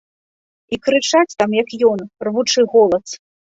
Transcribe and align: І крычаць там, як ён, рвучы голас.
І 0.75 0.79
крычаць 0.85 1.37
там, 1.43 1.49
як 1.61 1.71
ён, 1.91 1.99
рвучы 2.31 2.67
голас. 2.75 3.07